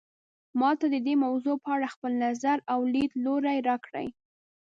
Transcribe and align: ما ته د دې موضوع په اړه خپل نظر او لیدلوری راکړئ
ما 0.59 0.71
ته 0.79 0.85
د 0.93 0.95
دې 1.07 1.15
موضوع 1.25 1.55
په 1.63 1.69
اړه 1.75 1.93
خپل 1.95 2.11
نظر 2.25 2.57
او 2.73 2.79
لیدلوری 2.93 3.59
راکړئ 3.69 4.07